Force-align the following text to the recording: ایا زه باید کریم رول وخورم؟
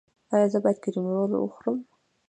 ایا 0.33 0.47
زه 0.51 0.57
باید 0.63 0.79
کریم 0.83 1.05
رول 1.13 1.31
وخورم؟ 1.35 1.77